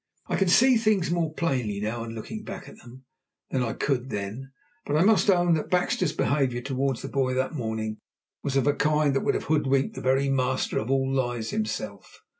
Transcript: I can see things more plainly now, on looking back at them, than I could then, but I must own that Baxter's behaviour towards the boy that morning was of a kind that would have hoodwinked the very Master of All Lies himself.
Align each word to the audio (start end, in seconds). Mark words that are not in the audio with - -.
I 0.25 0.35
can 0.35 0.47
see 0.47 0.77
things 0.77 1.11
more 1.11 1.31
plainly 1.31 1.79
now, 1.79 2.01
on 2.01 2.15
looking 2.15 2.43
back 2.43 2.67
at 2.67 2.79
them, 2.79 3.03
than 3.51 3.61
I 3.61 3.73
could 3.73 4.09
then, 4.09 4.51
but 4.83 4.97
I 4.97 5.03
must 5.03 5.29
own 5.29 5.53
that 5.53 5.69
Baxter's 5.69 6.11
behaviour 6.11 6.59
towards 6.61 7.03
the 7.03 7.07
boy 7.07 7.35
that 7.35 7.53
morning 7.53 7.99
was 8.41 8.55
of 8.55 8.65
a 8.65 8.73
kind 8.73 9.15
that 9.15 9.21
would 9.21 9.35
have 9.35 9.43
hoodwinked 9.43 9.93
the 9.93 10.01
very 10.01 10.27
Master 10.27 10.79
of 10.79 10.89
All 10.89 11.07
Lies 11.13 11.51
himself. 11.51 12.21